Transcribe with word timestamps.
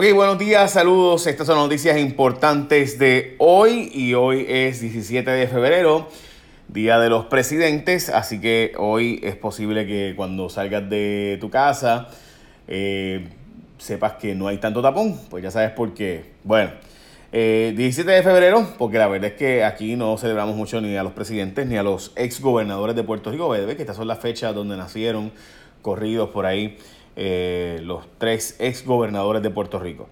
Ok, 0.00 0.04
buenos 0.14 0.38
días, 0.38 0.70
saludos. 0.70 1.26
Estas 1.26 1.48
son 1.48 1.56
noticias 1.56 1.98
importantes 1.98 3.00
de 3.00 3.34
hoy 3.40 3.90
y 3.92 4.14
hoy 4.14 4.46
es 4.48 4.80
17 4.80 5.28
de 5.28 5.48
febrero, 5.48 6.06
Día 6.68 7.00
de 7.00 7.10
los 7.10 7.24
Presidentes, 7.24 8.08
así 8.08 8.40
que 8.40 8.74
hoy 8.78 9.18
es 9.24 9.34
posible 9.34 9.88
que 9.88 10.14
cuando 10.14 10.50
salgas 10.50 10.88
de 10.88 11.36
tu 11.40 11.50
casa 11.50 12.10
eh, 12.68 13.26
sepas 13.78 14.12
que 14.12 14.36
no 14.36 14.46
hay 14.46 14.58
tanto 14.58 14.80
tapón, 14.82 15.18
pues 15.30 15.42
ya 15.42 15.50
sabes 15.50 15.72
por 15.72 15.92
qué. 15.94 16.26
Bueno, 16.44 16.70
17 17.32 18.08
eh, 18.08 18.14
de 18.14 18.22
febrero, 18.22 18.68
porque 18.78 18.98
la 18.98 19.08
verdad 19.08 19.32
es 19.32 19.36
que 19.36 19.64
aquí 19.64 19.96
no 19.96 20.16
celebramos 20.16 20.54
mucho 20.54 20.80
ni 20.80 20.96
a 20.96 21.02
los 21.02 21.12
presidentes 21.12 21.66
ni 21.66 21.76
a 21.76 21.82
los 21.82 22.12
ex 22.14 22.40
gobernadores 22.40 22.94
de 22.94 23.02
Puerto 23.02 23.32
Rico, 23.32 23.50
que 23.50 23.72
estas 23.72 23.96
son 23.96 24.06
las 24.06 24.20
fechas 24.20 24.54
donde 24.54 24.76
nacieron, 24.76 25.32
corridos 25.82 26.30
por 26.30 26.46
ahí 26.46 26.78
eh, 27.20 27.80
los 27.82 28.04
tres 28.16 28.54
ex 28.60 28.86
gobernadores 28.86 29.42
de 29.42 29.50
Puerto 29.50 29.80
Rico. 29.80 30.06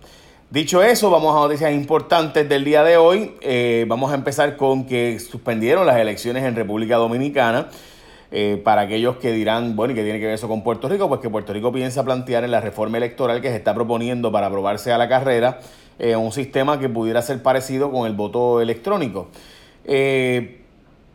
Dicho 0.50 0.82
eso, 0.82 1.08
vamos 1.08 1.36
a 1.36 1.38
noticias 1.38 1.72
importantes 1.72 2.48
del 2.48 2.64
día 2.64 2.82
de 2.82 2.96
hoy. 2.96 3.36
Eh, 3.42 3.84
vamos 3.86 4.10
a 4.10 4.16
empezar 4.16 4.56
con 4.56 4.86
que 4.86 5.20
suspendieron 5.20 5.86
las 5.86 5.98
elecciones 5.98 6.42
en 6.42 6.56
República 6.56 6.96
Dominicana. 6.96 7.68
Eh, 8.32 8.60
para 8.64 8.80
aquellos 8.80 9.18
que 9.18 9.30
dirán, 9.30 9.76
bueno, 9.76 9.92
¿y 9.92 9.94
qué 9.94 10.02
tiene 10.02 10.18
que 10.18 10.24
ver 10.24 10.34
eso 10.34 10.48
con 10.48 10.64
Puerto 10.64 10.88
Rico? 10.88 11.08
Pues 11.08 11.20
que 11.20 11.30
Puerto 11.30 11.52
Rico 11.52 11.70
piensa 11.70 12.04
plantear 12.04 12.42
en 12.42 12.50
la 12.50 12.60
reforma 12.60 12.96
electoral 12.96 13.40
que 13.40 13.50
se 13.50 13.56
está 13.56 13.72
proponiendo 13.72 14.32
para 14.32 14.48
aprobarse 14.48 14.92
a 14.92 14.98
la 14.98 15.08
carrera 15.08 15.60
un 15.98 16.32
sistema 16.32 16.78
que 16.78 16.88
pudiera 16.88 17.22
ser 17.22 17.40
parecido 17.40 17.92
con 17.92 18.06
el 18.08 18.14
voto 18.14 18.60
electrónico. 18.60 19.28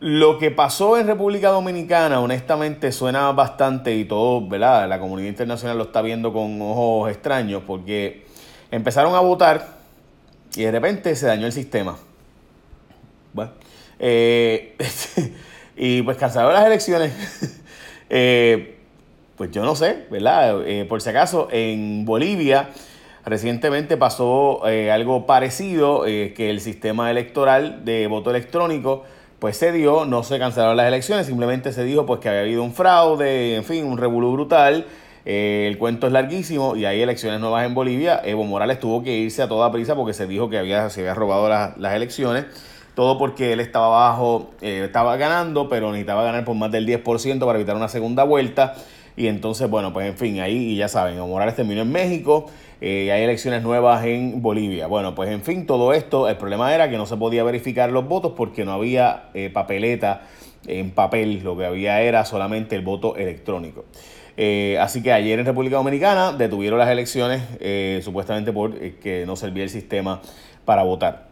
Lo 0.02 0.36
que 0.36 0.50
pasó 0.50 0.98
en 0.98 1.06
República 1.06 1.50
Dominicana, 1.50 2.20
honestamente, 2.20 2.90
suena 2.90 3.30
bastante 3.30 3.94
y 3.94 4.04
todo, 4.04 4.44
¿verdad? 4.48 4.88
La 4.88 4.98
comunidad 4.98 5.28
internacional 5.28 5.78
lo 5.78 5.84
está 5.84 6.02
viendo 6.02 6.32
con 6.32 6.60
ojos 6.60 7.08
extraños 7.08 7.62
porque 7.64 8.24
empezaron 8.72 9.14
a 9.14 9.20
votar 9.20 9.64
y 10.56 10.62
de 10.64 10.72
repente 10.72 11.14
se 11.14 11.26
dañó 11.26 11.46
el 11.46 11.52
sistema. 11.52 11.96
Bueno, 13.32 13.52
eh, 14.00 14.76
y 15.76 16.02
pues 16.02 16.16
cansaron 16.16 16.52
las 16.52 16.66
elecciones. 16.66 17.12
Eh, 18.14 18.76
pues 19.38 19.50
yo 19.52 19.64
no 19.64 19.74
sé, 19.74 20.04
¿verdad? 20.10 20.66
Eh, 20.66 20.84
por 20.84 21.00
si 21.00 21.08
acaso, 21.08 21.48
en 21.50 22.04
Bolivia 22.04 22.68
recientemente 23.24 23.96
pasó 23.96 24.62
algo 24.66 25.24
parecido, 25.24 26.02
que 26.02 26.50
el 26.50 26.60
sistema 26.60 27.10
electoral 27.10 27.86
de 27.86 28.06
voto 28.08 28.28
electrónico 28.28 29.04
pues 29.42 29.56
se 29.56 29.72
dio, 29.72 30.04
no 30.04 30.22
se 30.22 30.38
cancelaron 30.38 30.76
las 30.76 30.86
elecciones, 30.86 31.26
simplemente 31.26 31.72
se 31.72 31.82
dijo 31.82 32.06
pues 32.06 32.20
que 32.20 32.28
había 32.28 32.42
habido 32.42 32.62
un 32.62 32.72
fraude, 32.72 33.56
en 33.56 33.64
fin, 33.64 33.84
un 33.84 33.98
revolú 33.98 34.30
brutal. 34.30 34.86
Eh, 35.24 35.66
el 35.68 35.78
cuento 35.78 36.06
es 36.06 36.12
larguísimo 36.12 36.76
y 36.76 36.84
hay 36.84 37.02
elecciones 37.02 37.40
nuevas 37.40 37.66
en 37.66 37.74
Bolivia. 37.74 38.20
Evo 38.24 38.44
Morales 38.44 38.78
tuvo 38.78 39.02
que 39.02 39.16
irse 39.16 39.42
a 39.42 39.48
toda 39.48 39.72
prisa 39.72 39.96
porque 39.96 40.12
se 40.12 40.28
dijo 40.28 40.48
que 40.48 40.58
había, 40.58 40.88
se 40.90 41.00
había 41.00 41.14
robado 41.14 41.48
las, 41.48 41.92
elecciones. 41.92 42.44
Todo 42.94 43.18
porque 43.18 43.52
él 43.52 43.58
estaba 43.58 43.86
abajo, 43.86 44.52
eh, 44.60 44.82
estaba 44.84 45.16
ganando, 45.16 45.68
pero 45.68 45.90
necesitaba 45.90 46.22
ganar 46.22 46.44
por 46.44 46.54
más 46.54 46.70
del 46.70 46.86
10% 46.86 47.44
para 47.44 47.58
evitar 47.58 47.74
una 47.74 47.88
segunda 47.88 48.22
vuelta. 48.22 48.74
Y 49.16 49.26
entonces, 49.26 49.68
bueno, 49.68 49.92
pues 49.92 50.06
en 50.06 50.16
fin, 50.16 50.38
ahí 50.38 50.76
ya 50.76 50.86
saben, 50.86 51.16
Evo 51.16 51.26
Morales 51.26 51.56
terminó 51.56 51.82
en 51.82 51.90
México 51.90 52.46
eh, 52.84 53.12
hay 53.12 53.22
elecciones 53.22 53.62
nuevas 53.62 54.04
en 54.04 54.42
Bolivia. 54.42 54.88
Bueno, 54.88 55.14
pues 55.14 55.30
en 55.30 55.42
fin, 55.42 55.66
todo 55.66 55.92
esto, 55.92 56.28
el 56.28 56.36
problema 56.36 56.74
era 56.74 56.90
que 56.90 56.96
no 56.96 57.06
se 57.06 57.16
podía 57.16 57.44
verificar 57.44 57.92
los 57.92 58.08
votos 58.08 58.32
porque 58.36 58.64
no 58.64 58.72
había 58.72 59.30
eh, 59.34 59.50
papeleta 59.50 60.22
en 60.66 60.90
papel, 60.90 61.44
lo 61.44 61.56
que 61.56 61.64
había 61.64 62.00
era 62.00 62.24
solamente 62.24 62.74
el 62.74 62.82
voto 62.82 63.14
electrónico. 63.14 63.84
Eh, 64.36 64.78
así 64.80 65.00
que 65.00 65.12
ayer 65.12 65.38
en 65.38 65.46
República 65.46 65.76
Dominicana 65.76 66.32
detuvieron 66.32 66.76
las 66.76 66.90
elecciones 66.90 67.42
supuestamente 68.02 68.52
porque 68.52 69.22
no 69.28 69.36
servía 69.36 69.62
el 69.62 69.70
sistema 69.70 70.20
para 70.64 70.82
votar. 70.82 71.31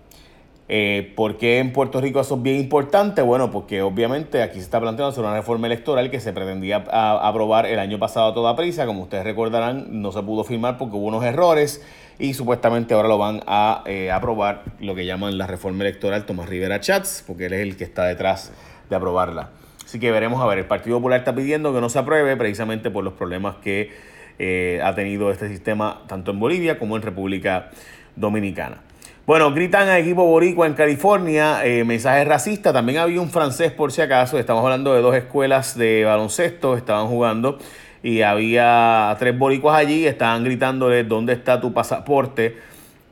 Eh, 0.72 1.12
¿Por 1.16 1.36
qué 1.36 1.58
en 1.58 1.72
Puerto 1.72 2.00
Rico 2.00 2.20
eso 2.20 2.36
es 2.36 2.42
bien 2.42 2.60
importante? 2.60 3.22
Bueno, 3.22 3.50
porque 3.50 3.82
obviamente 3.82 4.40
aquí 4.40 4.58
se 4.58 4.60
está 4.60 4.78
planteando 4.78 5.10
hacer 5.10 5.24
una 5.24 5.34
reforma 5.34 5.66
electoral 5.66 6.12
que 6.12 6.20
se 6.20 6.32
pretendía 6.32 6.84
aprobar 6.92 7.66
el 7.66 7.80
año 7.80 7.98
pasado 7.98 8.28
a 8.28 8.34
toda 8.34 8.54
prisa. 8.54 8.86
Como 8.86 9.02
ustedes 9.02 9.24
recordarán, 9.24 10.00
no 10.00 10.12
se 10.12 10.22
pudo 10.22 10.44
firmar 10.44 10.78
porque 10.78 10.94
hubo 10.94 11.08
unos 11.08 11.24
errores 11.24 11.84
y 12.20 12.34
supuestamente 12.34 12.94
ahora 12.94 13.08
lo 13.08 13.18
van 13.18 13.40
a 13.48 13.82
eh, 13.84 14.12
aprobar, 14.12 14.62
lo 14.78 14.94
que 14.94 15.06
llaman 15.06 15.38
la 15.38 15.48
reforma 15.48 15.82
electoral 15.82 16.24
Tomás 16.24 16.48
Rivera 16.48 16.78
Chats, 16.78 17.24
porque 17.26 17.46
él 17.46 17.54
es 17.54 17.62
el 17.62 17.76
que 17.76 17.82
está 17.82 18.04
detrás 18.04 18.52
de 18.88 18.94
aprobarla. 18.94 19.50
Así 19.84 19.98
que 19.98 20.12
veremos 20.12 20.40
a 20.40 20.46
ver. 20.46 20.58
El 20.58 20.66
Partido 20.66 20.98
Popular 20.98 21.18
está 21.18 21.34
pidiendo 21.34 21.74
que 21.74 21.80
no 21.80 21.88
se 21.88 21.98
apruebe 21.98 22.36
precisamente 22.36 22.92
por 22.92 23.02
los 23.02 23.14
problemas 23.14 23.56
que 23.56 23.90
eh, 24.38 24.80
ha 24.84 24.94
tenido 24.94 25.32
este 25.32 25.48
sistema 25.48 26.02
tanto 26.06 26.30
en 26.30 26.38
Bolivia 26.38 26.78
como 26.78 26.94
en 26.94 27.02
República 27.02 27.70
Dominicana. 28.14 28.82
Bueno, 29.26 29.52
gritan 29.52 29.88
a 29.88 29.98
equipo 29.98 30.24
boricua 30.24 30.66
en 30.66 30.74
California, 30.74 31.64
eh, 31.64 31.84
mensaje 31.84 32.24
racista. 32.24 32.72
También 32.72 32.98
había 32.98 33.20
un 33.20 33.30
francés, 33.30 33.70
por 33.70 33.92
si 33.92 34.00
acaso. 34.00 34.38
Estamos 34.38 34.64
hablando 34.64 34.94
de 34.94 35.02
dos 35.02 35.14
escuelas 35.14 35.76
de 35.76 36.04
baloncesto, 36.04 36.76
estaban 36.76 37.06
jugando 37.06 37.58
y 38.02 38.22
había 38.22 39.14
tres 39.18 39.38
boricuas 39.38 39.76
allí. 39.76 40.06
Estaban 40.06 40.42
gritándole: 40.42 41.04
¿Dónde 41.04 41.34
está 41.34 41.60
tu 41.60 41.72
pasaporte? 41.72 42.70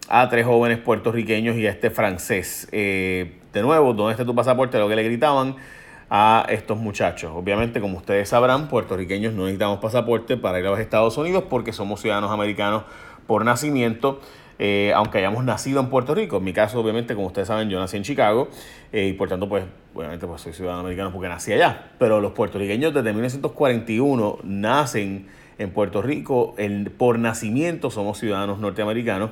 a 0.09 0.29
tres 0.29 0.47
jóvenes 0.47 0.79
puertorriqueños 0.79 1.57
y 1.57 1.67
a 1.67 1.71
este 1.71 1.91
francés. 1.91 2.69
Eh, 2.73 3.39
de 3.53 3.63
nuevo, 3.63 3.93
¿dónde 3.93 4.13
está 4.13 4.25
tu 4.25 4.35
pasaporte? 4.35 4.79
Lo 4.79 4.89
que 4.89 4.97
le 4.97 5.03
gritaban 5.03 5.57
a 6.11 6.47
estos 6.49 6.79
muchachos. 6.79 7.31
Obviamente, 7.35 7.81
como 7.81 7.99
ustedes 7.99 8.31
sabrán, 8.31 8.69
puertorriqueños 8.69 9.35
no 9.35 9.43
necesitamos 9.43 9.79
pasaporte 9.81 10.39
para 10.39 10.59
ir 10.59 10.67
a 10.67 10.71
los 10.71 10.81
Estados 10.81 11.19
Unidos 11.19 11.45
porque 11.51 11.73
somos 11.73 12.01
ciudadanos 12.01 12.31
americanos 12.31 12.85
por 13.27 13.45
nacimiento. 13.45 14.21
Eh, 14.59 14.93
aunque 14.95 15.19
hayamos 15.19 15.45
nacido 15.45 15.81
en 15.81 15.89
Puerto 15.89 16.15
Rico. 16.15 16.39
En 16.39 16.45
mi 16.45 16.53
caso, 16.53 16.81
obviamente, 16.81 17.15
como 17.15 17.29
ustedes 17.29 17.49
saben, 17.49 17.69
yo 17.71 17.79
nací 17.79 17.97
en 17.97 18.03
Chicago 18.03 18.49
eh, 18.93 19.07
y 19.07 19.13
por 19.13 19.29
tanto, 19.29 19.49
pues, 19.49 19.65
obviamente, 19.95 20.27
pues 20.27 20.43
soy 20.43 20.53
ciudadano 20.53 20.81
americano 20.81 21.13
porque 21.13 21.29
nací 21.29 21.53
allá. 21.53 21.93
Pero 21.99 22.21
los 22.21 22.33
puertorriqueños 22.33 22.93
desde 22.93 23.13
1941 23.13 24.39
nacen 24.43 25.29
en 25.59 25.71
Puerto 25.71 26.03
Rico, 26.03 26.55
por 26.97 27.19
nacimiento 27.19 27.91
somos 27.91 28.19
ciudadanos 28.19 28.59
norteamericanos. 28.59 29.31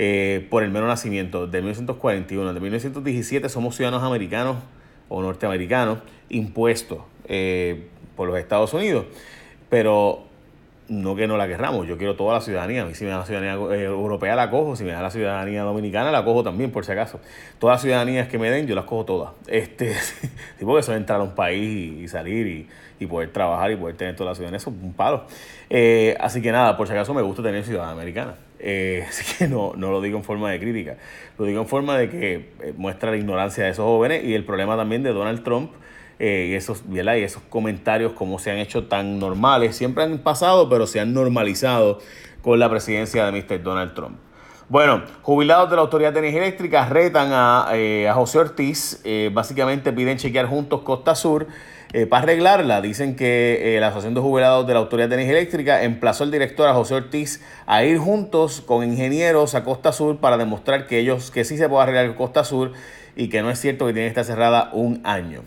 Eh, 0.00 0.46
por 0.48 0.62
el 0.62 0.70
mero 0.70 0.86
nacimiento, 0.86 1.48
de 1.48 1.58
1941, 1.58 2.54
de 2.54 2.60
1917 2.60 3.48
somos 3.48 3.74
ciudadanos 3.74 4.04
americanos 4.04 4.58
o 5.08 5.20
norteamericanos 5.22 5.98
impuestos 6.28 7.00
por 8.14 8.28
los 8.28 8.38
Estados 8.38 8.72
Unidos. 8.74 9.06
Pero 9.68 10.27
no 10.88 11.14
que 11.14 11.26
no 11.26 11.36
la 11.36 11.46
querramos, 11.46 11.86
yo 11.86 11.98
quiero 11.98 12.16
toda 12.16 12.34
la 12.34 12.40
ciudadanía. 12.40 12.82
A 12.82 12.86
mí 12.86 12.94
si 12.94 13.04
me 13.04 13.10
da 13.10 13.18
la 13.18 13.26
ciudadanía 13.26 13.76
eh, 13.76 13.84
europea 13.84 14.34
la 14.34 14.50
cojo, 14.50 14.74
si 14.74 14.84
me 14.84 14.92
da 14.92 15.02
la 15.02 15.10
ciudadanía 15.10 15.62
dominicana 15.62 16.10
la 16.10 16.24
cojo 16.24 16.42
también, 16.42 16.70
por 16.70 16.84
si 16.84 16.92
acaso. 16.92 17.20
Todas 17.58 17.74
las 17.74 17.82
ciudadanías 17.82 18.28
que 18.28 18.38
me 18.38 18.50
den, 18.50 18.66
yo 18.66 18.74
las 18.74 18.84
cojo 18.84 19.04
todas. 19.04 19.32
Este, 19.46 19.94
tipo 20.58 20.74
que 20.74 20.80
eso 20.80 20.92
es 20.92 20.98
entrar 20.98 21.20
a 21.20 21.24
un 21.24 21.34
país 21.34 22.02
y, 22.02 22.08
salir 22.08 22.68
y, 22.98 23.06
poder 23.06 23.30
trabajar 23.30 23.70
y 23.70 23.76
poder 23.76 23.96
tener 23.96 24.16
toda 24.16 24.30
la 24.30 24.34
ciudadanía, 24.34 24.56
eso 24.56 24.70
es 24.70 24.76
un 24.82 24.92
palo. 24.92 25.24
Eh, 25.70 26.16
así 26.20 26.40
que 26.40 26.50
nada, 26.50 26.76
por 26.76 26.86
si 26.86 26.94
acaso 26.94 27.14
me 27.14 27.22
gusta 27.22 27.42
tener 27.42 27.64
ciudadanía 27.64 27.94
americana. 27.94 28.34
Eh, 28.58 29.04
así 29.08 29.36
que 29.36 29.46
no, 29.46 29.74
no 29.76 29.90
lo 29.90 30.00
digo 30.00 30.16
en 30.16 30.24
forma 30.24 30.50
de 30.50 30.58
crítica, 30.58 30.96
lo 31.38 31.44
digo 31.44 31.60
en 31.60 31.68
forma 31.68 31.98
de 31.98 32.08
que 32.08 32.48
muestra 32.76 33.10
la 33.10 33.16
ignorancia 33.16 33.64
de 33.64 33.70
esos 33.70 33.84
jóvenes 33.84 34.24
y 34.24 34.34
el 34.34 34.44
problema 34.44 34.76
también 34.76 35.02
de 35.02 35.12
Donald 35.12 35.44
Trump 35.44 35.70
eh, 36.18 36.48
y, 36.50 36.54
esos, 36.54 36.82
y 36.90 36.98
esos 36.98 37.42
comentarios 37.44 38.12
como 38.12 38.40
se 38.40 38.50
han 38.50 38.58
hecho 38.58 38.84
tan 38.84 39.20
normales, 39.20 39.76
siempre 39.76 40.02
han 40.02 40.18
pasado, 40.18 40.68
pero 40.68 40.86
se 40.86 40.98
han 40.98 41.14
normalizado 41.14 42.00
con 42.42 42.58
la 42.58 42.68
presidencia 42.68 43.24
de 43.30 43.32
Mr. 43.32 43.62
Donald 43.62 43.94
Trump. 43.94 44.18
Bueno, 44.68 45.04
jubilados 45.22 45.70
de 45.70 45.76
la 45.76 45.82
Autoridad 45.82 46.12
de 46.12 46.18
Energía 46.18 46.42
Eléctrica 46.42 46.86
retan 46.88 47.30
a, 47.32 47.68
eh, 47.72 48.10
José 48.12 48.38
Ortiz, 48.38 49.00
eh, 49.04 49.30
básicamente 49.32 49.92
piden 49.92 50.18
chequear 50.18 50.46
juntos 50.46 50.82
Costa 50.82 51.14
Sur 51.14 51.46
para 52.10 52.24
arreglarla. 52.24 52.82
Dicen 52.82 53.16
que 53.16 53.78
la 53.80 53.86
Asociación 53.86 54.12
de 54.12 54.20
Jubilados 54.20 54.66
de 54.66 54.74
la 54.74 54.80
Autoridad 54.80 55.08
de 55.08 55.14
Energía 55.14 55.38
Eléctrica 55.38 55.82
emplazó 55.84 56.24
al 56.24 56.30
director 56.30 56.68
a 56.68 56.74
José 56.74 56.96
Ortiz 56.96 57.42
a 57.64 57.82
ir 57.82 57.96
juntos 57.96 58.60
con 58.60 58.84
ingenieros 58.84 59.54
a 59.54 59.64
Costa 59.64 59.92
Sur 59.92 60.18
para 60.18 60.36
demostrar 60.36 60.86
que 60.86 60.98
ellos 60.98 61.30
que 61.30 61.44
sí 61.44 61.56
se 61.56 61.66
puede 61.66 61.84
arreglar 61.84 62.14
Costa 62.14 62.44
Sur 62.44 62.72
y 63.16 63.30
que 63.30 63.40
no 63.40 63.48
es 63.48 63.58
cierto 63.58 63.86
que 63.86 63.94
tiene 63.94 64.08
que 64.08 64.20
estar 64.20 64.24
cerrada 64.26 64.68
un 64.74 65.00
año. 65.04 65.40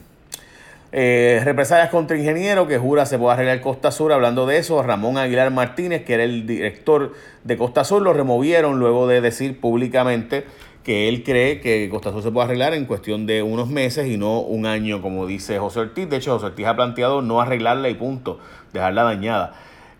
Eh, 0.93 1.39
represalias 1.45 1.89
contra 1.89 2.17
ingeniero 2.17 2.67
que 2.67 2.77
jura 2.77 3.05
se 3.05 3.17
puede 3.17 3.33
arreglar 3.33 3.61
Costa 3.61 3.91
Sur. 3.91 4.11
Hablando 4.11 4.45
de 4.45 4.57
eso, 4.57 4.83
Ramón 4.83 5.17
Aguilar 5.17 5.51
Martínez, 5.51 6.03
que 6.03 6.15
era 6.15 6.23
el 6.23 6.45
director 6.45 7.13
de 7.43 7.57
Costa 7.57 7.83
Sur, 7.83 8.01
lo 8.01 8.13
removieron 8.13 8.79
luego 8.79 9.07
de 9.07 9.21
decir 9.21 9.59
públicamente 9.59 10.45
que 10.83 11.07
él 11.07 11.23
cree 11.23 11.61
que 11.61 11.87
Costa 11.89 12.11
Sur 12.11 12.23
se 12.23 12.31
puede 12.31 12.45
arreglar 12.45 12.73
en 12.73 12.85
cuestión 12.85 13.25
de 13.25 13.41
unos 13.43 13.69
meses 13.69 14.07
y 14.07 14.17
no 14.17 14.41
un 14.41 14.65
año, 14.65 15.01
como 15.01 15.25
dice 15.27 15.59
José 15.59 15.79
Ortiz. 15.79 16.09
De 16.09 16.17
hecho, 16.17 16.33
José 16.33 16.47
Ortiz 16.47 16.65
ha 16.65 16.75
planteado 16.75 17.21
no 17.21 17.39
arreglarla 17.39 17.87
y 17.87 17.95
punto, 17.95 18.39
dejarla 18.73 19.03
dañada. 19.03 19.53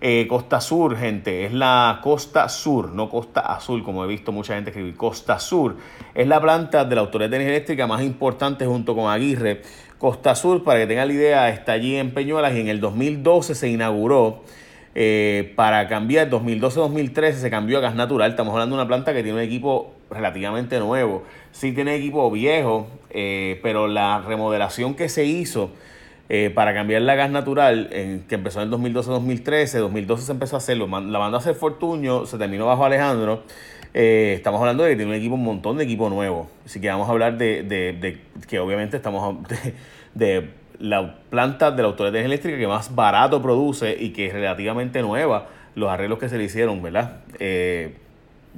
Eh, 0.03 0.25
costa 0.27 0.59
Sur, 0.59 0.97
gente, 0.97 1.45
es 1.45 1.53
la 1.53 1.99
Costa 2.01 2.49
Sur, 2.49 2.91
no 2.91 3.07
Costa 3.07 3.41
Azul, 3.41 3.83
como 3.83 4.03
he 4.03 4.07
visto 4.07 4.31
mucha 4.31 4.55
gente 4.55 4.71
escribir. 4.71 4.97
Costa 4.97 5.38
Sur 5.38 5.75
es 6.15 6.27
la 6.27 6.41
planta 6.41 6.83
de 6.85 6.95
la 6.95 7.01
Autoridad 7.01 7.29
de 7.29 7.35
Energía 7.35 7.57
Eléctrica 7.57 7.85
más 7.85 8.01
importante 8.01 8.65
junto 8.65 8.95
con 8.95 9.11
Aguirre 9.11 9.61
Costa 10.01 10.33
Sur, 10.33 10.63
para 10.63 10.80
que 10.80 10.88
tengan 10.88 11.09
la 11.09 11.13
idea, 11.13 11.50
está 11.50 11.74
allí 11.74 11.95
en 11.95 12.09
Peñuelas 12.09 12.56
y 12.56 12.59
en 12.59 12.69
el 12.69 12.80
2012 12.80 13.53
se 13.53 13.69
inauguró 13.69 14.42
eh, 14.95 15.53
para 15.56 15.88
cambiar 15.88 16.27
2012-2013 16.27 17.33
se 17.33 17.51
cambió 17.51 17.77
a 17.77 17.81
gas 17.81 17.94
natural. 17.94 18.31
Estamos 18.31 18.51
hablando 18.53 18.75
de 18.75 18.81
una 18.81 18.88
planta 18.88 19.13
que 19.13 19.21
tiene 19.21 19.38
un 19.38 19.44
equipo 19.44 19.92
relativamente 20.09 20.80
nuevo. 20.80 21.21
Sí 21.51 21.71
tiene 21.71 21.94
equipo 21.94 22.31
viejo, 22.31 22.88
eh, 23.12 23.59
pero 23.62 23.88
la 23.88 24.24
remodelación 24.27 24.95
que 24.95 25.07
se 25.07 25.25
hizo 25.25 25.69
eh, 26.30 26.50
para 26.50 26.74
cambiar 26.74 27.03
la 27.03 27.13
gas 27.13 27.30
natural, 27.30 27.89
que 28.27 28.33
empezó 28.33 28.63
en 28.63 28.71
2012-2013, 28.71 29.77
2012 29.81 30.25
se 30.25 30.31
empezó 30.31 30.56
a 30.56 30.57
hacerlo, 30.57 30.88
la 30.88 31.19
mandó 31.19 31.38
a 31.38 31.39
hacer 31.42 31.53
Fortuño, 31.53 32.25
se 32.25 32.39
terminó 32.39 32.65
bajo 32.65 32.83
Alejandro. 32.83 33.44
Estamos 33.93 34.59
hablando 34.59 34.83
de 34.83 34.91
que 34.91 34.95
tiene 34.95 35.11
un 35.11 35.17
equipo, 35.17 35.35
un 35.35 35.43
montón 35.43 35.77
de 35.77 35.83
equipo 35.83 36.09
nuevo. 36.09 36.49
Así 36.65 36.79
que 36.79 36.89
vamos 36.89 37.07
a 37.07 37.11
hablar 37.11 37.38
de, 37.38 37.63
de, 37.63 38.21
que 38.47 38.59
obviamente 38.59 38.97
estamos 38.97 39.38
de 40.13 40.49
la 40.79 41.15
planta 41.29 41.71
de 41.71 41.81
la 41.83 41.89
Autoridad 41.89 42.23
Eléctrica 42.23 42.57
que 42.57 42.67
más 42.67 42.95
barato 42.95 43.41
produce 43.41 43.95
y 43.99 44.09
que 44.09 44.27
es 44.27 44.33
relativamente 44.33 45.01
nueva, 45.01 45.47
los 45.75 45.89
arreglos 45.89 46.19
que 46.19 46.27
se 46.27 46.38
le 46.38 46.45
hicieron, 46.45 46.81
¿verdad? 46.81 47.19
Eh, 47.39 47.95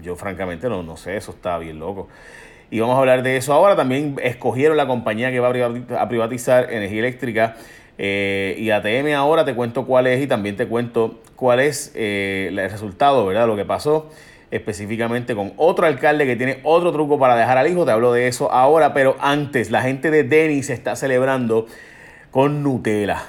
yo 0.02 0.16
francamente 0.16 0.70
no, 0.70 0.84
no 0.84 0.98
sé, 0.98 1.18
eso 1.18 1.32
está 1.32 1.58
bien 1.58 1.80
loco. 1.80 2.08
Y 2.72 2.80
vamos 2.80 2.96
a 2.96 3.00
hablar 3.00 3.22
de 3.22 3.38
eso 3.38 3.54
ahora. 3.54 3.76
También 3.76 4.16
escogieron 4.24 4.78
la 4.78 4.88
compañía 4.88 5.30
que 5.32 5.40
va 5.40 5.50
a 6.00 6.10
privatizar 6.10 6.74
energía 6.74 7.00
eléctrica. 7.00 7.56
Eh, 8.00 8.56
y 8.58 8.72
ATM 8.72 9.14
ahora 9.16 9.46
te 9.46 9.54
cuento 9.54 9.86
cuál 9.86 10.08
es 10.08 10.20
y 10.20 10.26
también 10.26 10.56
te 10.56 10.68
cuento 10.68 11.20
cuál 11.36 11.60
es 11.60 11.92
eh, 11.94 12.48
el 12.50 12.58
resultado, 12.72 13.28
¿verdad? 13.28 13.46
Lo 13.46 13.56
que 13.56 13.66
pasó 13.66 14.10
específicamente 14.54 15.34
con 15.34 15.52
otro 15.58 15.88
alcalde 15.88 16.28
que 16.28 16.36
tiene 16.36 16.60
otro 16.64 16.92
truco 16.92 17.18
para 17.18 17.36
dejar 17.36 17.58
al 17.58 17.68
hijo. 17.68 17.86
Te 17.86 17.92
hablo 17.92 18.14
de 18.14 18.28
eso 18.28 18.52
ahora, 18.52 18.94
pero 18.94 19.18
antes, 19.20 19.72
la 19.72 19.82
gente 19.82 20.12
de 20.12 20.24
Denis 20.24 20.70
está 20.70 20.96
celebrando 20.96 21.66
con 22.30 22.62
Nutella. 22.62 23.24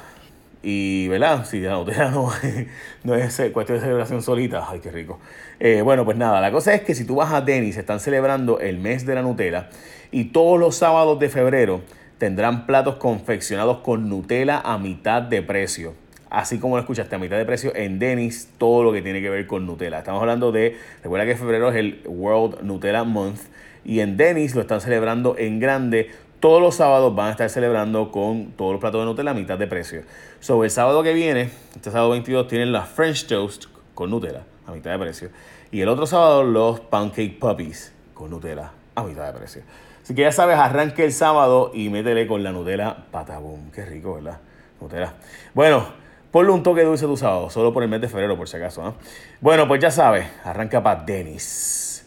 Y, 0.63 1.09
¿verdad? 1.09 1.47
Si 1.47 1.61
la 1.61 1.73
Nutella 1.73 2.11
no, 2.11 2.31
no 3.05 3.15
es 3.15 3.43
cuestión 3.55 3.79
de 3.79 3.85
celebración 3.85 4.23
solita, 4.23 4.67
ay, 4.69 4.81
qué 4.81 4.91
rico. 4.91 5.19
Eh, 5.61 5.81
bueno, 5.81 6.05
pues 6.05 6.19
nada, 6.19 6.43
la 6.43 6.53
cosa 6.53 6.75
es 6.75 6.83
que 6.83 6.95
si 6.95 7.07
tú 7.07 7.17
vas 7.17 7.33
a 7.33 7.41
Denis, 7.41 7.79
están 7.79 8.01
celebrando 8.01 8.61
el 8.61 8.79
mes 8.79 9.07
de 9.07 9.15
la 9.15 9.23
Nutella 9.23 9.71
y 10.11 10.25
todos 10.25 10.61
los 10.61 10.77
sábados 10.77 11.19
de 11.19 11.31
febrero 11.31 11.81
tendrán 12.19 12.67
platos 12.67 12.97
confeccionados 12.97 13.79
con 13.79 14.11
Nutella 14.11 14.61
a 14.61 14.77
mitad 14.77 15.23
de 15.23 15.41
precio. 15.41 15.95
Así 16.31 16.59
como 16.59 16.77
lo 16.77 16.81
escuchaste, 16.81 17.15
a 17.15 17.19
mitad 17.19 17.37
de 17.37 17.45
precio 17.45 17.75
en 17.75 17.99
Denis, 17.99 18.49
todo 18.59 18.83
lo 18.83 18.93
que 18.93 19.03
tiene 19.03 19.21
que 19.21 19.31
ver 19.31 19.47
con 19.47 19.67
Nutella. 19.67 19.99
Estamos 19.99 20.21
hablando 20.21 20.53
de, 20.53 20.77
recuerda 21.03 21.27
que 21.27 21.37
febrero 21.37 21.71
es 21.71 21.77
el 21.77 22.03
World 22.07 22.63
Nutella 22.63 23.05
Month 23.05 23.41
y 23.85 24.01
en 24.01 24.17
Denis 24.17 24.55
lo 24.55 24.63
están 24.63 24.81
celebrando 24.81 25.37
en 25.39 25.61
grande 25.61 26.11
todos 26.45 26.61
los 26.61 26.75
sábados 26.75 27.15
van 27.15 27.29
a 27.29 27.31
estar 27.31 27.49
celebrando 27.49 28.13
con 28.13 28.53
todos 28.53 28.73
los 28.73 28.79
platos 28.79 29.01
de 29.01 29.07
Nutella 29.07 29.31
a 29.31 29.35
mitad 29.35 29.57
de 29.57 29.67
precio. 29.67 30.03
Sobre 30.41 30.67
el 30.67 30.71
sábado 30.71 31.03
que 31.03 31.15
viene, 31.15 31.49
este 31.75 31.91
sábado 31.91 32.11
22, 32.11 32.49
tienen 32.49 32.71
las 32.71 32.87
French 32.87 33.27
Toast 33.27 33.65
con 33.95 34.11
Nutella 34.11 34.43
a 34.67 34.73
mitad 34.73 34.91
de 34.91 34.99
precio. 34.99 35.31
Y 35.71 35.81
el 35.81 35.89
otro 35.89 36.07
sábado, 36.07 36.45
los 36.45 36.81
Pancake 36.81 37.39
Puppies 37.41 37.95
con 38.13 38.29
Nutella 38.29 38.73
a 38.95 39.03
mitad 39.05 39.33
de 39.33 39.39
precio. 39.39 39.63
Así 40.03 40.15
que 40.15 40.21
ya 40.21 40.33
sabes, 40.33 40.59
arranque 40.59 41.03
el 41.07 41.13
sábado 41.13 41.71
y 41.73 41.89
métele 41.89 42.27
con 42.27 42.43
la 42.43 42.53
Nutella 42.53 42.95
patabum. 43.11 43.71
Qué 43.71 43.87
rico, 43.87 44.17
¿verdad? 44.17 44.39
Nutella. 44.83 45.15
Bueno, 45.55 45.87
ponle 46.35 46.51
un 46.51 46.65
toque 46.65 46.83
dulce 46.83 47.07
tu 47.07 47.17
sábado, 47.17 47.49
solo 47.49 47.73
por 47.73 47.85
el 47.85 47.89
mes 47.89 48.01
de 48.01 48.09
febrero, 48.09 48.37
por 48.37 48.49
si 48.49 48.57
acaso. 48.57 48.83
¿no? 48.83 48.97
Bueno, 49.41 49.69
pues 49.69 49.81
ya 49.81 49.93
sabes, 49.93 50.27
arranca 50.43 50.83
para 50.83 51.05
Dennis. 51.05 52.05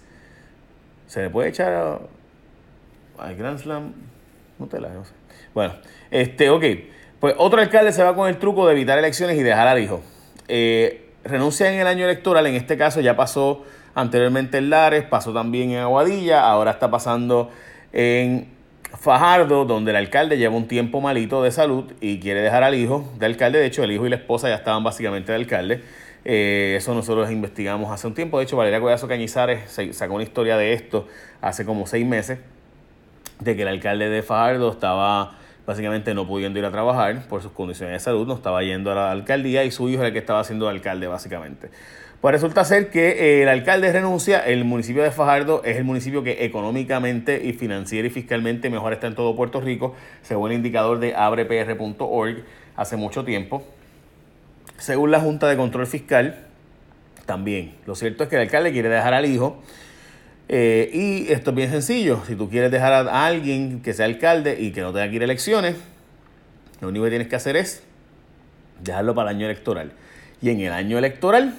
Se 1.08 1.22
le 1.22 1.30
puede 1.30 1.48
echar 1.48 2.02
al 3.18 3.36
Grand 3.38 3.58
Slam 3.58 3.94
Nutella, 4.60 4.90
no 4.90 5.06
sé. 5.06 5.14
Bueno, 5.54 5.76
este, 6.12 6.50
ok. 6.50 6.66
Pues 7.22 7.36
otro 7.38 7.62
alcalde 7.62 7.94
se 7.94 8.04
va 8.04 8.16
con 8.16 8.28
el 8.28 8.38
truco 8.38 8.68
de 8.68 8.74
evitar 8.74 8.98
elecciones 8.98 9.38
y 9.38 9.44
dejar 9.44 9.66
al 9.66 9.80
hijo. 9.80 10.02
Eh, 10.50 11.10
renuncia 11.24 11.72
en 11.72 11.80
el 11.80 11.88
año 11.88 12.04
electoral, 12.04 12.46
en 12.48 12.56
este 12.56 12.78
caso 12.78 13.00
ya 13.00 13.16
pasó 13.16 13.64
anteriormente 13.96 14.58
en 14.58 14.70
Lares, 14.70 15.06
pasó 15.06 15.32
también 15.32 15.72
en 15.72 15.78
Aguadilla, 15.78 16.42
ahora 16.42 16.72
está 16.72 16.92
pasando 16.92 17.50
en 17.94 18.57
Fajardo, 18.94 19.66
donde 19.66 19.92
el 19.92 19.98
alcalde 19.98 20.38
lleva 20.38 20.56
un 20.56 20.68
tiempo 20.68 21.02
malito 21.02 21.44
de 21.44 21.52
salud 21.52 21.92
y 22.02 22.20
quiere 22.20 22.42
dejar 22.42 22.64
al 22.64 22.76
hijo 22.76 23.12
de 23.20 23.26
alcalde. 23.26 23.60
De 23.60 23.66
hecho, 23.66 23.84
el 23.84 23.92
hijo 23.92 24.06
y 24.06 24.10
la 24.10 24.16
esposa 24.16 24.50
ya 24.50 24.56
estaban 24.56 24.84
básicamente 24.84 25.32
de 25.32 25.38
alcalde. 25.38 25.84
Eh, 26.26 26.76
eso 26.78 26.94
nosotros 26.94 27.32
investigamos 27.32 27.92
hace 27.92 28.08
un 28.08 28.14
tiempo. 28.14 28.38
De 28.38 28.46
hecho, 28.46 28.58
Valeria 28.58 28.80
Collazo 28.80 29.08
Cañizares 29.08 29.80
sacó 29.92 30.16
una 30.16 30.24
historia 30.24 30.58
de 30.58 30.74
esto 30.74 31.08
hace 31.42 31.66
como 31.66 31.86
seis 31.88 32.06
meses 32.06 32.40
de 33.40 33.56
que 33.56 33.62
el 33.62 33.68
alcalde 33.68 34.10
de 34.10 34.24
Fajardo 34.24 34.72
estaba 34.72 35.38
básicamente 35.66 36.14
no 36.14 36.26
pudiendo 36.26 36.58
ir 36.58 36.66
a 36.66 36.72
trabajar 36.72 37.28
por 37.28 37.42
sus 37.42 37.52
condiciones 37.52 37.94
de 37.94 38.00
salud, 38.00 38.26
no 38.26 38.36
estaba 38.36 38.64
yendo 38.64 38.92
a 38.92 38.96
la 38.96 39.12
alcaldía 39.12 39.66
y 39.66 39.72
su 39.72 39.90
hijo 39.90 40.00
era 40.00 40.08
el 40.08 40.14
que 40.14 40.20
estaba 40.20 40.44
siendo 40.46 40.70
alcalde 40.70 41.08
básicamente. 41.08 41.70
Pues 42.22 42.34
resulta 42.34 42.66
ser 42.66 42.90
que 42.90 43.10
eh, 43.10 43.44
el 43.44 43.50
alcalde 43.50 43.92
renuncia, 43.94 44.40
el 44.40 44.66
municipio 44.66 45.04
de 45.04 45.12
Fajardo 45.12 45.64
es 45.64 45.78
el 45.78 45.84
municipio 45.84 46.24
que 46.24 46.46
económicamente 46.46 47.44
y 47.46 47.54
financiera 47.54 48.08
y 48.08 48.12
fiscalmente 48.12 48.70
mejor 48.72 48.94
está 48.94 49.06
en 49.08 49.16
todo 49.16 49.36
Puerto 49.36 49.62
Rico, 49.62 49.96
según 50.24 50.52
el 50.52 50.58
indicador 50.58 51.00
de 51.00 51.16
abrepr.org 51.16 52.44
hace 52.76 52.98
mucho 52.98 53.24
tiempo. 53.24 53.64
Según 54.78 55.12
la 55.12 55.20
Junta 55.20 55.48
de 55.48 55.58
Control 55.58 55.86
Fiscal, 55.86 56.48
también. 57.28 57.76
Lo 57.86 57.94
cierto 57.94 58.24
es 58.24 58.30
que 58.30 58.38
el 58.38 58.44
alcalde 58.44 58.72
quiere 58.72 58.90
dejar 58.90 59.14
al 59.14 59.28
hijo 59.28 59.62
eh, 60.50 60.90
y 60.92 61.32
esto 61.32 61.52
es 61.52 61.56
bien 61.56 61.70
sencillo. 61.70 62.24
Si 62.26 62.36
tú 62.36 62.50
quieres 62.50 62.72
dejar 62.72 62.94
a 62.94 63.26
alguien 63.28 63.84
que 63.84 63.94
sea 63.94 64.06
alcalde 64.06 64.60
y 64.60 64.72
que 64.72 64.82
no 64.82 64.92
tenga 64.92 65.08
que 65.10 65.18
ir 65.18 65.22
a 65.22 65.26
elecciones, 65.26 65.76
lo 66.82 66.88
único 66.88 67.04
que 67.06 67.12
tienes 67.12 67.28
que 67.28 67.36
hacer 67.36 67.56
es 67.56 67.84
dejarlo 68.82 69.14
para 69.14 69.30
el 69.30 69.38
año 69.38 69.46
electoral. 69.46 69.92
Y 70.42 70.50
en 70.50 70.62
el 70.62 70.72
año 70.72 70.98
electoral, 70.98 71.54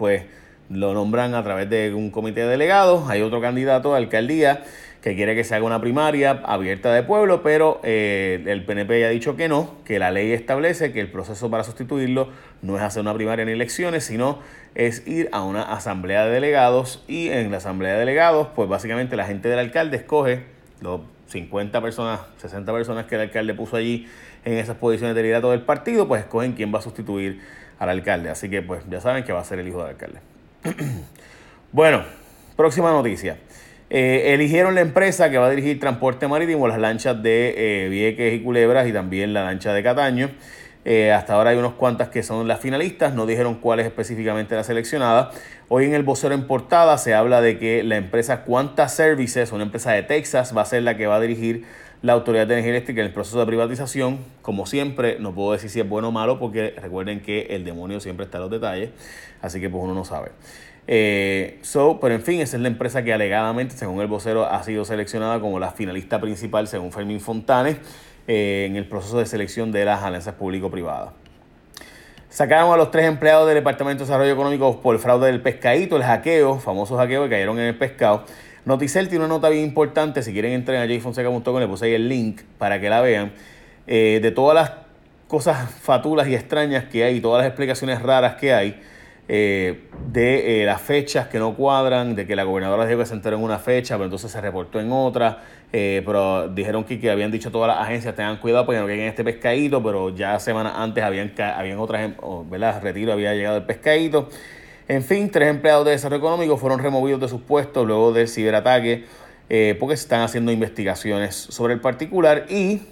pues 0.00 0.22
lo 0.70 0.94
nombran 0.94 1.34
a 1.34 1.44
través 1.44 1.68
de 1.68 1.92
un 1.92 2.10
comité 2.10 2.40
de 2.40 2.46
delegados. 2.46 3.10
Hay 3.10 3.20
otro 3.20 3.42
candidato 3.42 3.92
a 3.92 3.98
alcaldía 3.98 4.64
que 5.02 5.14
quiere 5.14 5.34
que 5.34 5.44
se 5.44 5.54
haga 5.54 5.66
una 5.66 5.78
primaria 5.78 6.40
abierta 6.42 6.94
de 6.94 7.02
pueblo, 7.02 7.42
pero 7.42 7.80
eh, 7.84 8.42
el 8.46 8.64
PNP 8.64 8.98
ya 8.98 9.08
ha 9.08 9.10
dicho 9.10 9.36
que 9.36 9.46
no, 9.46 9.74
que 9.84 9.98
la 9.98 10.10
ley 10.10 10.32
establece 10.32 10.92
que 10.92 11.00
el 11.00 11.10
proceso 11.10 11.50
para 11.50 11.64
sustituirlo 11.64 12.28
no 12.62 12.76
es 12.76 12.82
hacer 12.82 13.02
una 13.02 13.12
primaria 13.12 13.44
ni 13.44 13.52
elecciones, 13.52 14.04
sino 14.04 14.38
es 14.74 15.06
ir 15.06 15.28
a 15.32 15.42
una 15.42 15.64
asamblea 15.64 16.24
de 16.24 16.30
delegados 16.30 17.04
y 17.06 17.28
en 17.28 17.50
la 17.50 17.58
asamblea 17.58 17.92
de 17.92 17.98
delegados, 17.98 18.48
pues 18.56 18.70
básicamente 18.70 19.16
la 19.16 19.26
gente 19.26 19.50
del 19.50 19.58
alcalde 19.58 19.98
escoge 19.98 20.44
los 20.80 21.02
50 21.30 21.80
personas, 21.80 22.20
60 22.38 22.72
personas 22.72 23.06
que 23.06 23.14
el 23.14 23.22
alcalde 23.22 23.54
puso 23.54 23.76
allí 23.76 24.06
en 24.44 24.54
esas 24.54 24.76
posiciones 24.76 25.14
de 25.14 25.22
liderato 25.22 25.50
del 25.50 25.62
partido, 25.62 26.08
pues 26.08 26.22
escogen 26.22 26.52
quién 26.52 26.74
va 26.74 26.78
a 26.78 26.82
sustituir 26.82 27.40
al 27.78 27.88
alcalde. 27.88 28.30
Así 28.30 28.50
que 28.50 28.62
pues 28.62 28.82
ya 28.90 29.00
saben 29.00 29.24
que 29.24 29.32
va 29.32 29.40
a 29.40 29.44
ser 29.44 29.58
el 29.58 29.68
hijo 29.68 29.78
del 29.78 29.90
alcalde. 29.90 30.18
bueno, 31.72 32.02
próxima 32.56 32.90
noticia. 32.90 33.38
Eh, 33.92 34.34
eligieron 34.34 34.76
la 34.76 34.82
empresa 34.82 35.30
que 35.30 35.38
va 35.38 35.46
a 35.46 35.50
dirigir 35.50 35.80
transporte 35.80 36.28
marítimo, 36.28 36.68
las 36.68 36.78
lanchas 36.78 37.20
de 37.22 37.54
eh, 37.84 37.88
Vieques 37.88 38.34
y 38.34 38.40
Culebras 38.40 38.86
y 38.86 38.92
también 38.92 39.32
la 39.32 39.44
lancha 39.44 39.72
de 39.72 39.82
Cataño. 39.82 40.30
Eh, 40.84 41.12
hasta 41.12 41.34
ahora 41.34 41.50
hay 41.50 41.58
unos 41.58 41.74
cuantas 41.74 42.08
que 42.08 42.22
son 42.22 42.48
las 42.48 42.60
finalistas, 42.60 43.14
no 43.14 43.26
dijeron 43.26 43.56
cuál 43.56 43.80
es 43.80 43.86
específicamente 43.86 44.54
la 44.54 44.64
seleccionada. 44.64 45.30
Hoy 45.68 45.84
en 45.84 45.94
el 45.94 46.02
vocero 46.02 46.34
en 46.34 46.46
portada 46.46 46.96
se 46.96 47.14
habla 47.14 47.40
de 47.42 47.58
que 47.58 47.82
la 47.82 47.96
empresa 47.96 48.44
Quanta 48.44 48.88
Services, 48.88 49.52
una 49.52 49.64
empresa 49.64 49.92
de 49.92 50.02
Texas, 50.02 50.56
va 50.56 50.62
a 50.62 50.64
ser 50.64 50.82
la 50.82 50.96
que 50.96 51.06
va 51.06 51.16
a 51.16 51.20
dirigir 51.20 51.64
la 52.02 52.14
Autoridad 52.14 52.46
de 52.46 52.54
Energía 52.54 52.72
Eléctrica 52.72 53.02
en 53.02 53.08
el 53.08 53.12
proceso 53.12 53.38
de 53.40 53.46
privatización. 53.46 54.20
Como 54.40 54.64
siempre, 54.64 55.18
no 55.20 55.34
puedo 55.34 55.52
decir 55.52 55.68
si 55.68 55.80
es 55.80 55.88
bueno 55.88 56.08
o 56.08 56.12
malo 56.12 56.38
porque 56.38 56.74
recuerden 56.80 57.20
que 57.20 57.48
el 57.50 57.64
demonio 57.64 58.00
siempre 58.00 58.24
está 58.24 58.38
en 58.38 58.42
los 58.42 58.50
detalles, 58.50 58.90
así 59.42 59.60
que 59.60 59.68
pues 59.68 59.84
uno 59.84 59.94
no 59.94 60.04
sabe. 60.06 60.30
Eh, 60.86 61.58
so, 61.62 62.00
pero 62.00 62.14
en 62.14 62.22
fin, 62.22 62.40
esa 62.40 62.56
es 62.56 62.62
la 62.62 62.68
empresa 62.68 63.04
que 63.04 63.12
alegadamente, 63.12 63.76
según 63.76 64.00
el 64.00 64.06
vocero, 64.06 64.46
ha 64.46 64.62
sido 64.62 64.84
seleccionada 64.84 65.40
como 65.40 65.60
la 65.60 65.72
finalista 65.72 66.20
principal, 66.20 66.66
según 66.66 66.90
Fermín 66.90 67.20
Fontanes, 67.20 67.76
eh, 68.32 68.66
en 68.66 68.76
el 68.76 68.84
proceso 68.84 69.18
de 69.18 69.26
selección 69.26 69.72
de 69.72 69.84
las 69.84 70.04
alianzas 70.04 70.34
público-privadas. 70.34 71.10
Sacaron 72.28 72.72
a 72.72 72.76
los 72.76 72.92
tres 72.92 73.06
empleados 73.06 73.48
del 73.48 73.56
Departamento 73.56 74.04
de 74.04 74.06
Desarrollo 74.06 74.32
Económico 74.32 74.80
por 74.80 74.94
el 74.94 75.00
fraude 75.00 75.26
del 75.26 75.42
pescadito, 75.42 75.96
el 75.96 76.04
hackeo, 76.04 76.60
famoso 76.60 76.96
hackeo 76.96 77.24
que 77.24 77.30
cayeron 77.30 77.58
en 77.58 77.64
el 77.64 77.76
pescado. 77.76 78.24
Noticel 78.64 79.08
tiene 79.08 79.24
una 79.24 79.34
nota 79.34 79.48
bien 79.48 79.64
importante, 79.64 80.22
si 80.22 80.32
quieren 80.32 80.52
entren 80.52 80.80
a 80.80 80.86
jfonseca.com, 80.86 81.58
le 81.58 81.66
puse 81.66 81.86
ahí 81.86 81.94
el 81.94 82.08
link 82.08 82.42
para 82.56 82.80
que 82.80 82.88
la 82.88 83.00
vean, 83.00 83.32
eh, 83.88 84.20
de 84.22 84.30
todas 84.30 84.54
las 84.54 84.72
cosas 85.26 85.68
fatulas 85.68 86.28
y 86.28 86.36
extrañas 86.36 86.84
que 86.84 87.02
hay, 87.02 87.20
todas 87.20 87.42
las 87.42 87.48
explicaciones 87.48 88.00
raras 88.00 88.36
que 88.36 88.54
hay. 88.54 88.80
Eh, 89.32 89.84
de 90.08 90.62
eh, 90.62 90.66
las 90.66 90.80
fechas 90.80 91.28
que 91.28 91.38
no 91.38 91.54
cuadran, 91.54 92.16
de 92.16 92.26
que 92.26 92.34
la 92.34 92.42
gobernadora 92.42 92.84
dijo 92.84 92.98
que 92.98 93.06
se 93.06 93.14
enteró 93.14 93.36
en 93.36 93.44
una 93.44 93.60
fecha, 93.60 93.94
pero 93.94 94.06
entonces 94.06 94.32
se 94.32 94.40
reportó 94.40 94.80
en 94.80 94.90
otra, 94.90 95.44
eh, 95.72 96.02
pero 96.04 96.48
dijeron 96.48 96.82
que, 96.82 97.08
habían 97.08 97.30
dicho 97.30 97.52
todas 97.52 97.68
las 97.68 97.86
agencias, 97.86 98.16
tengan 98.16 98.38
cuidado 98.38 98.66
porque 98.66 98.80
no 98.80 98.88
caigan 98.88 99.06
este 99.06 99.22
pescadito, 99.22 99.80
pero 99.84 100.12
ya 100.16 100.40
semanas 100.40 100.72
antes 100.74 101.04
habían, 101.04 101.32
habían 101.38 101.78
otras, 101.78 102.06
em, 102.06 102.14
¿verdad? 102.50 102.82
Retiro 102.82 103.12
había 103.12 103.32
llegado 103.32 103.58
el 103.58 103.62
pescadito. 103.62 104.28
En 104.88 105.04
fin, 105.04 105.30
tres 105.30 105.48
empleados 105.48 105.84
de 105.84 105.92
desarrollo 105.92 106.18
económico 106.18 106.56
fueron 106.56 106.80
removidos 106.80 107.20
de 107.20 107.28
sus 107.28 107.40
puestos 107.40 107.86
luego 107.86 108.12
del 108.12 108.26
ciberataque 108.26 109.04
porque 109.78 109.96
se 109.96 110.02
están 110.02 110.22
haciendo 110.22 110.50
investigaciones 110.50 111.36
sobre 111.36 111.74
el 111.74 111.80
particular 111.80 112.46
y 112.48 112.82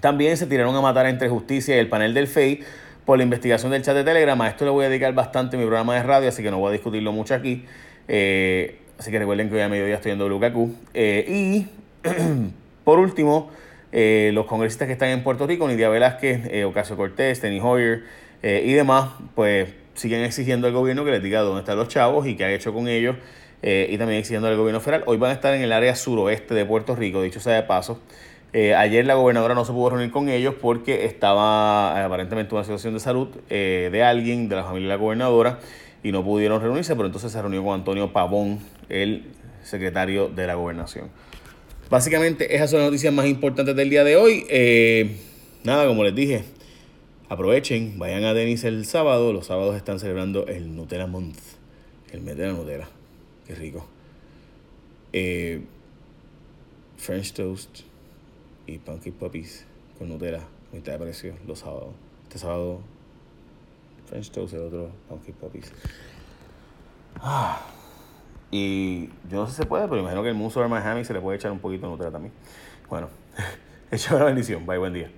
también 0.00 0.36
se 0.36 0.46
tiraron 0.46 0.76
a 0.76 0.82
matar 0.82 1.06
entre 1.06 1.30
justicia 1.30 1.76
y 1.76 1.78
el 1.78 1.88
panel 1.88 2.12
del 2.12 2.26
FEI 2.26 2.62
por 3.10 3.18
la 3.18 3.24
investigación 3.24 3.72
del 3.72 3.82
chat 3.82 3.96
de 3.96 4.04
Telegram. 4.04 4.40
A 4.40 4.46
esto 4.46 4.64
le 4.64 4.70
voy 4.70 4.84
a 4.84 4.88
dedicar 4.88 5.12
bastante 5.12 5.56
mi 5.56 5.64
programa 5.64 5.96
de 5.96 6.04
radio, 6.04 6.28
así 6.28 6.44
que 6.44 6.50
no 6.52 6.60
voy 6.60 6.68
a 6.68 6.72
discutirlo 6.74 7.10
mucho 7.10 7.34
aquí. 7.34 7.64
Eh, 8.06 8.78
así 9.00 9.10
que 9.10 9.18
recuerden 9.18 9.48
que 9.48 9.56
hoy 9.56 9.62
a 9.62 9.68
mediodía 9.68 9.96
estoy 9.96 10.12
en 10.12 10.20
WKQ. 10.20 10.70
Eh, 10.94 11.24
y 11.28 11.66
por 12.84 13.00
último, 13.00 13.50
eh, 13.90 14.30
los 14.32 14.46
congresistas 14.46 14.86
que 14.86 14.92
están 14.92 15.08
en 15.08 15.24
Puerto 15.24 15.44
Rico, 15.48 15.66
Nidia 15.66 15.88
Velázquez, 15.88 16.64
Ocasio 16.64 16.96
Cortés, 16.96 17.40
Tenny 17.40 17.58
Hoyer 17.58 18.04
y 18.44 18.72
demás, 18.74 19.10
pues 19.34 19.70
siguen 19.94 20.22
exigiendo 20.22 20.68
al 20.68 20.72
gobierno 20.72 21.04
que 21.04 21.10
les 21.10 21.20
diga 21.20 21.40
dónde 21.40 21.62
están 21.62 21.78
los 21.78 21.88
chavos 21.88 22.28
y 22.28 22.36
qué 22.36 22.44
ha 22.44 22.52
hecho 22.52 22.72
con 22.72 22.86
ellos. 22.86 23.16
y 23.60 23.98
también 23.98 24.20
exigiendo 24.20 24.46
al 24.46 24.56
gobierno 24.56 24.78
federal. 24.78 25.02
Hoy 25.06 25.16
van 25.16 25.32
a 25.32 25.34
estar 25.34 25.52
en 25.52 25.62
el 25.62 25.72
área 25.72 25.96
suroeste 25.96 26.54
de 26.54 26.64
Puerto 26.64 26.94
Rico, 26.94 27.22
dicho 27.22 27.40
sea 27.40 27.54
de 27.54 27.64
paso. 27.64 28.00
Eh, 28.52 28.74
ayer 28.74 29.06
la 29.06 29.14
gobernadora 29.14 29.54
no 29.54 29.64
se 29.64 29.72
pudo 29.72 29.90
reunir 29.90 30.10
con 30.10 30.28
ellos 30.28 30.56
porque 30.60 31.04
estaba 31.04 31.94
eh, 31.96 32.02
aparentemente 32.02 32.52
una 32.52 32.64
situación 32.64 32.94
de 32.94 33.00
salud 33.00 33.28
eh, 33.48 33.90
de 33.92 34.02
alguien 34.02 34.48
de 34.48 34.56
la 34.56 34.64
familia 34.64 34.88
de 34.88 34.94
la 34.94 35.00
gobernadora 35.00 35.60
y 36.02 36.10
no 36.10 36.24
pudieron 36.24 36.60
reunirse, 36.60 36.96
pero 36.96 37.06
entonces 37.06 37.30
se 37.30 37.40
reunió 37.40 37.62
con 37.62 37.74
Antonio 37.74 38.12
Pavón, 38.12 38.58
el 38.88 39.26
secretario 39.62 40.28
de 40.28 40.48
la 40.48 40.54
gobernación. 40.54 41.10
Básicamente 41.90 42.56
esas 42.56 42.70
son 42.70 42.80
las 42.80 42.88
noticias 42.88 43.12
más 43.12 43.26
importantes 43.26 43.76
del 43.76 43.88
día 43.88 44.02
de 44.02 44.16
hoy. 44.16 44.46
nada, 45.62 45.86
como 45.86 46.02
les 46.02 46.14
dije, 46.14 46.44
aprovechen, 47.28 47.98
vayan 47.98 48.24
a 48.24 48.34
Denis 48.34 48.64
el 48.64 48.84
sábado. 48.86 49.32
Los 49.32 49.46
sábados 49.46 49.76
están 49.76 50.00
celebrando 50.00 50.46
el 50.46 50.74
Nutella 50.74 51.06
Month, 51.06 51.38
el 52.12 52.22
mes 52.22 52.36
de 52.36 52.46
la 52.46 52.52
Nutella. 52.54 52.88
Qué 53.46 53.54
rico. 53.54 53.86
French 56.96 57.32
toast 57.32 57.89
y 58.66 58.78
Pancake 58.78 59.12
Puppies 59.12 59.66
con 59.98 60.08
Nutella, 60.08 60.40
mitad 60.72 60.92
de 60.92 60.98
precio, 60.98 61.34
los 61.46 61.58
sábados. 61.58 61.94
Este 62.24 62.38
sábado, 62.38 62.80
French 64.06 64.30
Toast, 64.30 64.54
el 64.54 64.60
otro 64.60 64.90
Pancake 65.08 65.34
Puppies. 65.34 65.72
Ah, 67.16 67.60
y 68.50 69.06
yo 69.28 69.38
no 69.38 69.46
sé 69.46 69.52
si 69.52 69.56
se 69.58 69.66
puede, 69.66 69.86
pero 69.88 70.00
imagino 70.00 70.22
que 70.22 70.28
el 70.28 70.34
muso 70.34 70.60
de 70.60 70.68
Miami 70.68 71.04
se 71.04 71.12
le 71.12 71.20
puede 71.20 71.36
echar 71.36 71.52
un 71.52 71.58
poquito 71.58 71.86
de 71.86 71.92
Nutella 71.92 72.10
también. 72.10 72.32
Bueno, 72.88 73.08
hecho 73.90 74.16
una 74.16 74.24
bendición. 74.24 74.66
Bye, 74.66 74.78
buen 74.78 74.92
día. 74.92 75.10